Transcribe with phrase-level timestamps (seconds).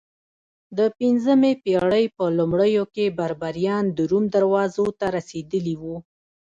[0.77, 5.95] د پنځمې پېړۍ په لومړیو کې بربریان د روم دروازو ته رسېدلي وو